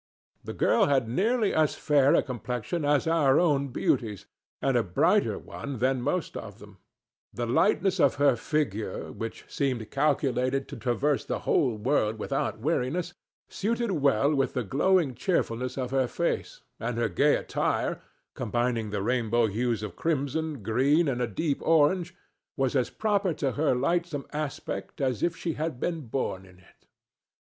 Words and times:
The 0.43 0.53
girl 0.55 0.87
had 0.87 1.07
nearly 1.07 1.53
as 1.53 1.75
fair 1.75 2.15
a 2.15 2.23
complexion 2.23 2.83
as 2.83 3.05
our 3.05 3.39
own 3.39 3.67
beauties, 3.67 4.25
and 4.59 4.75
a 4.75 4.81
brighter 4.81 5.37
one 5.37 5.77
than 5.77 6.01
most 6.01 6.35
of 6.35 6.57
them; 6.57 6.79
the 7.31 7.45
lightness 7.45 7.99
of 7.99 8.15
her 8.15 8.35
figure, 8.35 9.11
which 9.11 9.45
seemed 9.47 9.91
calculated 9.91 10.67
to 10.69 10.75
traverse 10.75 11.23
the 11.23 11.41
whole 11.45 11.77
world 11.77 12.17
without 12.17 12.57
weariness, 12.61 13.13
suited 13.47 13.91
well 13.91 14.33
with 14.33 14.55
the 14.55 14.63
glowing 14.63 15.13
cheerfulness 15.13 15.77
of 15.77 15.91
her 15.91 16.07
face, 16.07 16.61
and 16.79 16.97
her 16.97 17.07
gay 17.07 17.35
attire, 17.35 18.01
combining 18.33 18.89
the 18.89 19.03
rainbow 19.03 19.45
hues 19.45 19.83
of 19.83 19.95
crimson, 19.95 20.63
green 20.63 21.07
and 21.07 21.21
a 21.21 21.27
deep 21.27 21.61
orange, 21.61 22.15
was 22.57 22.75
as 22.75 22.89
proper 22.89 23.35
to 23.35 23.51
her 23.51 23.75
lightsome 23.75 24.25
aspect 24.33 24.99
as 24.99 25.21
if 25.21 25.37
she 25.37 25.53
had 25.53 25.79
been 25.79 26.07
born 26.07 26.43
in 26.47 26.57
it. 26.57 26.87